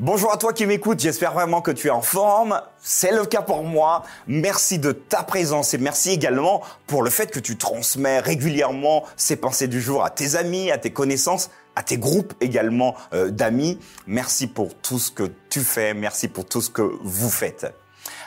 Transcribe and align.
Bonjour 0.00 0.32
à 0.32 0.36
toi 0.36 0.52
qui 0.52 0.64
m'écoutes, 0.64 1.00
j'espère 1.00 1.32
vraiment 1.32 1.60
que 1.60 1.72
tu 1.72 1.88
es 1.88 1.90
en 1.90 2.02
forme. 2.02 2.62
C'est 2.80 3.10
le 3.10 3.26
cas 3.26 3.42
pour 3.42 3.64
moi. 3.64 4.04
Merci 4.28 4.78
de 4.78 4.92
ta 4.92 5.24
présence 5.24 5.74
et 5.74 5.78
merci 5.78 6.10
également 6.10 6.62
pour 6.86 7.02
le 7.02 7.10
fait 7.10 7.32
que 7.32 7.40
tu 7.40 7.56
transmets 7.56 8.20
régulièrement 8.20 9.02
ces 9.16 9.34
pensées 9.34 9.66
du 9.66 9.80
jour 9.80 10.04
à 10.04 10.10
tes 10.10 10.36
amis, 10.36 10.70
à 10.70 10.78
tes 10.78 10.92
connaissances, 10.92 11.50
à 11.74 11.82
tes 11.82 11.98
groupes 11.98 12.32
également 12.40 12.94
euh, 13.12 13.30
d'amis. 13.30 13.80
Merci 14.06 14.46
pour 14.46 14.72
tout 14.72 15.00
ce 15.00 15.10
que 15.10 15.32
tu 15.50 15.62
fais, 15.62 15.94
merci 15.94 16.28
pour 16.28 16.44
tout 16.44 16.60
ce 16.60 16.70
que 16.70 16.82
vous 17.02 17.30
faites. 17.30 17.66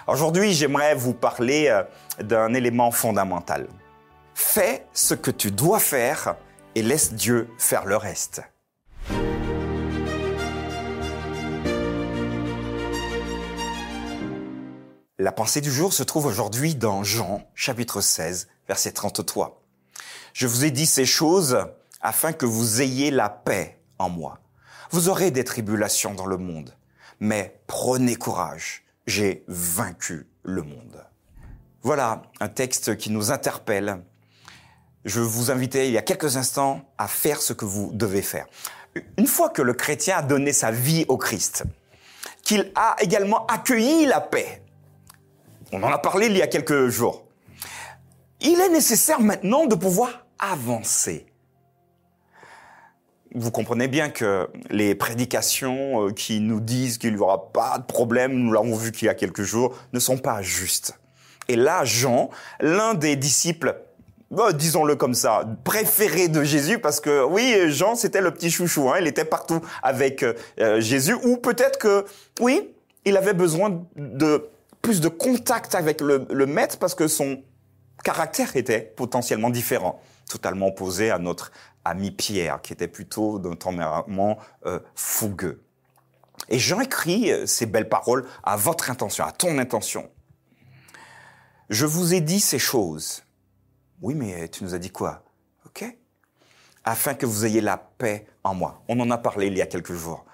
Aujourd'hui, 0.07 0.51
j'aimerais 0.51 0.93
vous 0.93 1.13
parler 1.13 1.69
euh, 1.69 1.83
d'un 2.21 2.53
élément 2.53 2.91
fondamental. 2.91 3.69
Fais 4.35 4.87
ce 4.91 5.13
que 5.13 5.31
tu 5.31 5.51
dois 5.51 5.79
faire 5.79 6.35
et 6.75 6.81
laisse 6.81 7.13
Dieu 7.13 7.47
faire 7.57 7.85
le 7.85 7.95
reste. 7.95 8.41
La 15.21 15.31
pensée 15.31 15.61
du 15.61 15.71
jour 15.71 15.93
se 15.93 16.01
trouve 16.01 16.25
aujourd'hui 16.25 16.73
dans 16.73 17.03
Jean, 17.03 17.47
chapitre 17.53 18.01
16, 18.01 18.47
verset 18.67 18.91
33. 18.91 19.61
Je 20.33 20.47
vous 20.47 20.65
ai 20.65 20.71
dit 20.71 20.87
ces 20.87 21.05
choses 21.05 21.59
afin 22.01 22.33
que 22.33 22.47
vous 22.47 22.81
ayez 22.81 23.11
la 23.11 23.29
paix 23.29 23.79
en 23.99 24.09
moi. 24.09 24.39
Vous 24.89 25.09
aurez 25.09 25.29
des 25.29 25.43
tribulations 25.43 26.15
dans 26.15 26.25
le 26.25 26.37
monde, 26.37 26.75
mais 27.19 27.61
prenez 27.67 28.15
courage, 28.15 28.81
j'ai 29.05 29.43
vaincu 29.47 30.25
le 30.41 30.63
monde. 30.63 31.05
Voilà 31.83 32.23
un 32.39 32.49
texte 32.49 32.97
qui 32.97 33.11
nous 33.11 33.31
interpelle. 33.31 34.01
Je 35.05 35.19
vous 35.19 35.51
invitais 35.51 35.87
il 35.87 35.93
y 35.93 35.99
a 35.99 36.01
quelques 36.01 36.35
instants 36.35 36.81
à 36.97 37.07
faire 37.07 37.43
ce 37.43 37.53
que 37.53 37.65
vous 37.65 37.91
devez 37.93 38.23
faire. 38.23 38.47
Une 39.19 39.27
fois 39.27 39.51
que 39.51 39.61
le 39.61 39.75
chrétien 39.75 40.17
a 40.17 40.23
donné 40.23 40.51
sa 40.51 40.71
vie 40.71 41.05
au 41.09 41.17
Christ, 41.17 41.63
qu'il 42.41 42.71
a 42.73 42.95
également 43.01 43.45
accueilli 43.45 44.07
la 44.07 44.19
paix, 44.19 44.60
on 45.71 45.83
en 45.83 45.91
a 45.91 45.97
parlé 45.97 46.27
il 46.27 46.37
y 46.37 46.41
a 46.41 46.47
quelques 46.47 46.87
jours. 46.87 47.25
Il 48.41 48.59
est 48.59 48.69
nécessaire 48.69 49.21
maintenant 49.21 49.65
de 49.65 49.75
pouvoir 49.75 50.25
avancer. 50.39 51.27
Vous 53.33 53.51
comprenez 53.51 53.87
bien 53.87 54.09
que 54.09 54.49
les 54.69 54.93
prédications 54.93 56.07
euh, 56.07 56.11
qui 56.11 56.41
nous 56.41 56.59
disent 56.59 56.97
qu'il 56.97 57.13
n'y 57.15 57.19
aura 57.19 57.51
pas 57.53 57.77
de 57.77 57.85
problème, 57.85 58.33
nous 58.33 58.51
l'avons 58.51 58.75
vu 58.75 58.91
qu'il 58.91 59.05
y 59.05 59.09
a 59.09 59.13
quelques 59.13 59.43
jours, 59.43 59.73
ne 59.93 59.99
sont 59.99 60.17
pas 60.17 60.41
justes. 60.41 60.99
Et 61.47 61.55
là, 61.55 61.85
Jean, 61.85 62.29
l'un 62.59 62.93
des 62.93 63.15
disciples, 63.15 63.77
bah, 64.31 64.51
disons-le 64.51 64.95
comme 64.95 65.13
ça, 65.13 65.45
préféré 65.63 66.27
de 66.27 66.43
Jésus, 66.43 66.79
parce 66.79 66.99
que 66.99 67.23
oui, 67.23 67.55
Jean, 67.67 67.95
c'était 67.95 68.21
le 68.21 68.31
petit 68.31 68.51
chouchou, 68.51 68.89
hein, 68.89 68.95
il 68.99 69.07
était 69.07 69.25
partout 69.25 69.61
avec 69.81 70.23
euh, 70.23 70.81
Jésus, 70.81 71.15
ou 71.23 71.37
peut-être 71.37 71.79
que, 71.79 72.05
oui, 72.41 72.73
il 73.05 73.15
avait 73.15 73.33
besoin 73.33 73.81
de 73.95 74.49
plus 74.81 75.01
de 75.01 75.07
contact 75.07 75.75
avec 75.75 76.01
le, 76.01 76.45
maître 76.45 76.79
parce 76.79 76.95
que 76.95 77.07
son 77.07 77.43
caractère 78.03 78.55
était 78.55 78.81
potentiellement 78.81 79.49
différent, 79.49 80.01
totalement 80.29 80.67
opposé 80.67 81.11
à 81.11 81.19
notre 81.19 81.51
ami 81.85 82.11
Pierre, 82.11 82.61
qui 82.61 82.73
était 82.73 82.87
plutôt 82.87 83.39
d'un 83.39 83.55
tempérament 83.55 84.37
euh, 84.65 84.79
fougueux. 84.95 85.63
Et 86.49 86.59
Jean 86.59 86.81
écrit 86.81 87.31
euh, 87.31 87.45
ces 87.45 87.65
belles 87.65 87.89
paroles 87.89 88.27
à 88.43 88.57
votre 88.57 88.89
intention, 88.89 89.23
à 89.23 89.31
ton 89.31 89.57
intention. 89.57 90.09
Je 91.69 91.85
vous 91.85 92.13
ai 92.13 92.21
dit 92.21 92.39
ces 92.39 92.59
choses. 92.59 93.23
Oui, 94.01 94.15
mais 94.15 94.49
tu 94.49 94.63
nous 94.63 94.73
as 94.73 94.79
dit 94.79 94.89
quoi? 94.89 95.23
Ok? 95.65 95.85
Afin 96.83 97.13
que 97.13 97.25
vous 97.25 97.45
ayez 97.45 97.61
la 97.61 97.77
paix 97.77 98.25
en 98.43 98.55
moi. 98.55 98.83
On 98.87 98.99
en 98.99 99.11
a 99.11 99.17
parlé 99.17 99.47
il 99.47 99.57
y 99.57 99.61
a 99.61 99.67
quelques 99.67 99.93
jours. 99.93 100.25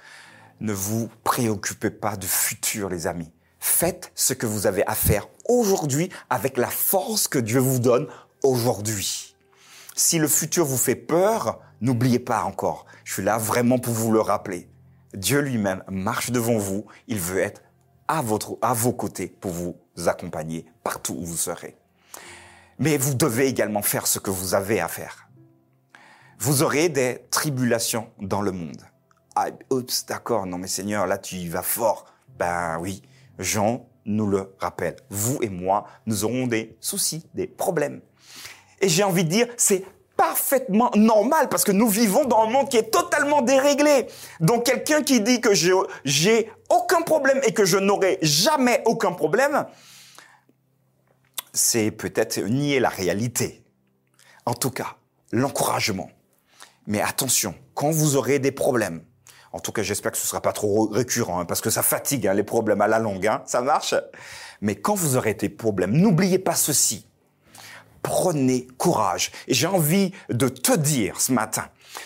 Ne 0.61 0.73
vous 0.73 1.09
préoccupez 1.23 1.91
pas 1.91 2.15
du 2.15 2.27
futur, 2.27 2.89
les 2.89 3.05
amis. 3.05 3.31
Faites 3.59 4.11
ce 4.15 4.33
que 4.33 4.45
vous 4.45 4.67
avez 4.67 4.85
à 4.87 4.95
faire 4.95 5.27
aujourd'hui 5.47 6.09
avec 6.29 6.57
la 6.57 6.67
force 6.69 7.27
que 7.27 7.39
Dieu 7.39 7.59
vous 7.59 7.79
donne 7.79 8.07
aujourd'hui. 8.43 9.35
Si 9.95 10.19
le 10.19 10.27
futur 10.27 10.65
vous 10.65 10.77
fait 10.77 10.95
peur, 10.95 11.59
n'oubliez 11.81 12.19
pas 12.19 12.43
encore. 12.43 12.85
Je 13.03 13.13
suis 13.13 13.23
là 13.23 13.37
vraiment 13.37 13.79
pour 13.79 13.93
vous 13.93 14.11
le 14.11 14.21
rappeler. 14.21 14.69
Dieu 15.13 15.39
lui-même 15.39 15.83
marche 15.89 16.31
devant 16.31 16.57
vous. 16.57 16.85
Il 17.07 17.19
veut 17.19 17.39
être 17.39 17.61
à, 18.07 18.21
votre, 18.21 18.57
à 18.61 18.73
vos 18.73 18.93
côtés 18.93 19.27
pour 19.27 19.51
vous 19.51 19.75
accompagner 20.05 20.65
partout 20.83 21.15
où 21.17 21.25
vous 21.25 21.37
serez. 21.37 21.75
Mais 22.79 22.97
vous 22.97 23.15
devez 23.15 23.47
également 23.47 23.81
faire 23.81 24.05
ce 24.05 24.19
que 24.19 24.29
vous 24.29 24.53
avez 24.53 24.79
à 24.79 24.87
faire. 24.87 25.27
Vous 26.39 26.61
aurez 26.61 26.89
des 26.89 27.25
tribulations 27.31 28.11
dans 28.21 28.41
le 28.41 28.51
monde. 28.51 28.83
Ah, 29.35 29.47
oups, 29.71 30.05
d'accord, 30.05 30.45
non 30.45 30.59
mais 30.59 30.67
Seigneur, 30.67 31.07
là 31.07 31.17
tu 31.17 31.35
y 31.35 31.47
vas 31.47 31.63
fort. 31.63 32.05
Ben 32.37 32.77
oui, 32.79 33.01
Jean 33.39 33.87
nous 34.05 34.27
le 34.27 34.53
rappelle. 34.59 34.95
Vous 35.09 35.39
et 35.41 35.49
moi, 35.49 35.85
nous 36.05 36.23
aurons 36.23 36.47
des 36.47 36.77
soucis, 36.79 37.25
des 37.33 37.47
problèmes. 37.47 38.01
Et 38.81 38.89
j'ai 38.89 39.03
envie 39.03 39.23
de 39.23 39.29
dire, 39.29 39.47
c'est 39.57 39.83
parfaitement 40.15 40.91
normal 40.95 41.47
parce 41.47 41.63
que 41.63 41.71
nous 41.71 41.87
vivons 41.87 42.25
dans 42.25 42.41
un 42.41 42.49
monde 42.49 42.69
qui 42.69 42.77
est 42.77 42.91
totalement 42.91 43.41
déréglé. 43.41 44.07
Donc 44.39 44.65
quelqu'un 44.65 45.03
qui 45.03 45.21
dit 45.21 45.39
que 45.39 45.53
j'ai 45.53 46.51
aucun 46.69 47.01
problème 47.01 47.39
et 47.43 47.53
que 47.53 47.65
je 47.65 47.77
n'aurai 47.77 48.17
jamais 48.21 48.81
aucun 48.85 49.11
problème, 49.11 49.65
c'est 51.53 51.91
peut-être 51.91 52.39
nier 52.39 52.79
la 52.79 52.89
réalité. 52.89 53.63
En 54.45 54.53
tout 54.53 54.71
cas, 54.71 54.95
l'encouragement. 55.31 56.09
Mais 56.87 57.01
attention, 57.01 57.53
quand 57.73 57.91
vous 57.91 58.15
aurez 58.15 58.39
des 58.39 58.51
problèmes, 58.51 59.03
en 59.53 59.59
tout 59.59 59.71
cas, 59.71 59.81
j'espère 59.81 60.11
que 60.11 60.17
ce 60.17 60.27
sera 60.27 60.41
pas 60.41 60.51
trop 60.51 60.87
récurrent, 60.87 61.39
hein, 61.39 61.45
parce 61.45 61.61
que 61.61 61.69
ça 61.69 61.81
fatigue 61.81 62.27
hein, 62.27 62.33
les 62.33 62.43
problèmes 62.43 62.81
à 62.81 62.87
la 62.87 62.99
longue. 62.99 63.27
Hein, 63.27 63.41
ça 63.45 63.61
marche. 63.61 63.95
Mais 64.61 64.75
quand 64.75 64.95
vous 64.95 65.15
aurez 65.15 65.33
des 65.33 65.49
problèmes, 65.49 65.91
n'oubliez 65.91 66.39
pas 66.39 66.55
ceci. 66.55 67.05
Prenez 68.01 68.67
courage. 68.77 69.31
Et 69.47 69.53
j'ai 69.53 69.67
envie 69.67 70.11
de 70.29 70.47
te 70.47 70.75
dire 70.75 71.19
ce 71.21 71.31
matin, 71.31 71.65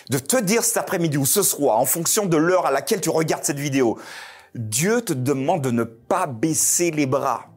de 0.09 0.19
te 0.19 0.37
dire 0.37 0.63
cet 0.63 0.77
après-midi 0.77 1.17
ou 1.17 1.25
ce 1.25 1.43
soir, 1.43 1.77
en 1.79 1.85
fonction 1.85 2.25
de 2.25 2.37
l'heure 2.37 2.65
à 2.65 2.71
laquelle 2.71 3.01
tu 3.01 3.09
regardes 3.09 3.43
cette 3.43 3.59
vidéo, 3.59 3.99
Dieu 4.55 5.01
te 5.01 5.13
demande 5.13 5.61
de 5.61 5.71
ne 5.71 5.83
pas 5.83 6.27
baisser 6.27 6.91
les 6.91 7.05
bras. 7.05 7.47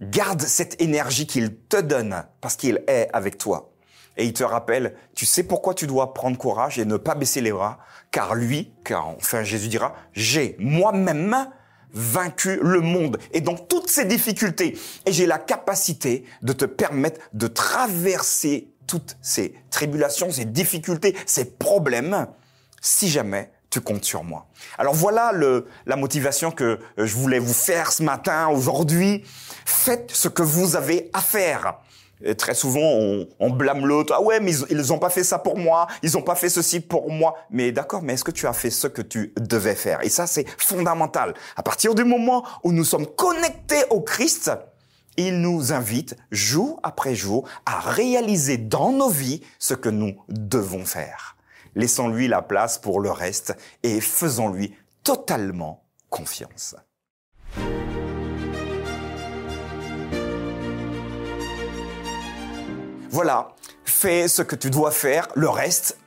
Garde 0.00 0.40
cette 0.40 0.80
énergie 0.80 1.26
qu'il 1.26 1.54
te 1.54 1.80
donne 1.80 2.24
parce 2.40 2.56
qu'il 2.56 2.82
est 2.86 3.08
avec 3.12 3.36
toi 3.36 3.69
et 4.20 4.24
il 4.26 4.34
te 4.34 4.44
rappelle, 4.44 4.94
tu 5.14 5.24
sais 5.24 5.42
pourquoi 5.42 5.72
tu 5.72 5.86
dois 5.86 6.12
prendre 6.12 6.36
courage 6.36 6.78
et 6.78 6.84
ne 6.84 6.98
pas 6.98 7.14
baisser 7.14 7.40
les 7.40 7.52
bras, 7.52 7.78
car 8.10 8.34
lui, 8.34 8.74
car 8.84 9.08
enfin 9.08 9.42
Jésus 9.44 9.68
dira, 9.68 9.94
j'ai 10.12 10.56
moi-même 10.58 11.48
vaincu 11.94 12.60
le 12.62 12.80
monde 12.80 13.18
et 13.32 13.40
donc 13.40 13.66
toutes 13.66 13.88
ces 13.88 14.04
difficultés 14.04 14.78
et 15.06 15.12
j'ai 15.12 15.24
la 15.24 15.38
capacité 15.38 16.24
de 16.42 16.52
te 16.52 16.66
permettre 16.66 17.18
de 17.32 17.46
traverser 17.46 18.68
toutes 18.86 19.16
ces 19.22 19.54
tribulations, 19.70 20.30
ces 20.30 20.44
difficultés, 20.44 21.16
ces 21.24 21.56
problèmes 21.56 22.26
si 22.82 23.08
jamais 23.08 23.50
tu 23.70 23.80
comptes 23.80 24.04
sur 24.04 24.22
moi. 24.22 24.48
Alors 24.76 24.94
voilà 24.94 25.32
le, 25.32 25.66
la 25.86 25.96
motivation 25.96 26.50
que 26.50 26.78
je 26.98 27.14
voulais 27.14 27.38
vous 27.38 27.54
faire 27.54 27.90
ce 27.90 28.02
matin, 28.02 28.48
aujourd'hui. 28.48 29.24
Faites 29.64 30.10
ce 30.10 30.28
que 30.28 30.42
vous 30.42 30.76
avez 30.76 31.08
à 31.14 31.20
faire. 31.20 31.80
Et 32.22 32.34
très 32.34 32.54
souvent, 32.54 32.80
on, 32.80 33.28
on 33.38 33.50
blâme 33.50 33.86
l'autre. 33.86 34.12
Ah 34.16 34.22
ouais, 34.22 34.40
mais 34.40 34.52
ils 34.70 34.88
n'ont 34.88 34.98
pas 34.98 35.10
fait 35.10 35.24
ça 35.24 35.38
pour 35.38 35.56
moi. 35.56 35.86
Ils 36.02 36.12
n'ont 36.12 36.22
pas 36.22 36.34
fait 36.34 36.48
ceci 36.48 36.80
pour 36.80 37.10
moi. 37.10 37.36
Mais 37.50 37.72
d'accord, 37.72 38.02
mais 38.02 38.14
est-ce 38.14 38.24
que 38.24 38.30
tu 38.30 38.46
as 38.46 38.52
fait 38.52 38.70
ce 38.70 38.86
que 38.86 39.02
tu 39.02 39.32
devais 39.40 39.74
faire? 39.74 40.04
Et 40.04 40.08
ça, 40.08 40.26
c'est 40.26 40.46
fondamental. 40.58 41.34
À 41.56 41.62
partir 41.62 41.94
du 41.94 42.04
moment 42.04 42.44
où 42.62 42.72
nous 42.72 42.84
sommes 42.84 43.06
connectés 43.06 43.82
au 43.90 44.00
Christ, 44.00 44.50
il 45.16 45.40
nous 45.40 45.72
invite 45.72 46.16
jour 46.30 46.78
après 46.82 47.14
jour 47.14 47.48
à 47.66 47.80
réaliser 47.80 48.58
dans 48.58 48.92
nos 48.92 49.08
vies 49.10 49.42
ce 49.58 49.74
que 49.74 49.88
nous 49.88 50.14
devons 50.28 50.84
faire. 50.84 51.36
Laissons-lui 51.74 52.28
la 52.28 52.42
place 52.42 52.78
pour 52.78 53.00
le 53.00 53.10
reste 53.10 53.56
et 53.82 54.00
faisons-lui 54.00 54.74
totalement 55.04 55.84
confiance. 56.08 56.74
Voilà, 63.10 63.56
fais 63.84 64.28
ce 64.28 64.42
que 64.42 64.54
tu 64.54 64.70
dois 64.70 64.92
faire, 64.92 65.26
le 65.34 65.48
reste, 65.48 65.98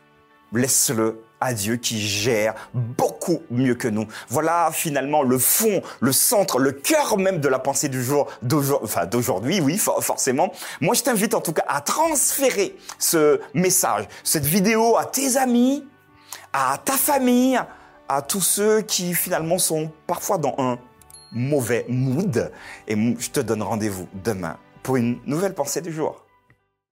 laisse-le 0.53 1.21
à 1.41 1.53
Dieu 1.53 1.75
qui 1.75 1.99
gère 1.99 2.53
beaucoup 2.73 3.41
mieux 3.51 3.75
que 3.75 3.89
nous. 3.89 4.07
Voilà 4.29 4.69
finalement 4.71 5.21
le 5.21 5.37
fond, 5.37 5.81
le 5.99 6.13
centre, 6.13 6.59
le 6.59 6.71
cœur 6.71 7.17
même 7.17 7.41
de 7.41 7.49
la 7.49 7.59
pensée 7.59 7.89
du 7.89 8.01
jour 8.01 8.27
d'aujourd'hui, 8.41 9.59
oui, 9.59 9.77
forcément. 9.77 10.53
Moi, 10.79 10.95
je 10.95 11.03
t'invite 11.03 11.33
en 11.33 11.41
tout 11.41 11.51
cas 11.51 11.65
à 11.67 11.81
transférer 11.81 12.77
ce 12.97 13.41
message, 13.53 14.07
cette 14.23 14.45
vidéo 14.45 14.95
à 14.97 15.03
tes 15.03 15.35
amis, 15.35 15.85
à 16.53 16.79
ta 16.85 16.93
famille, 16.93 17.59
à 18.07 18.21
tous 18.21 18.41
ceux 18.41 18.81
qui 18.81 19.13
finalement 19.13 19.57
sont 19.57 19.91
parfois 20.07 20.37
dans 20.37 20.55
un 20.57 20.79
mauvais 21.33 21.85
mood. 21.89 22.49
Et 22.87 22.95
je 22.95 23.29
te 23.29 23.41
donne 23.41 23.61
rendez-vous 23.61 24.07
demain 24.23 24.57
pour 24.81 24.95
une 24.95 25.19
nouvelle 25.25 25.53
pensée 25.53 25.81
du 25.81 25.91
jour. 25.91 26.23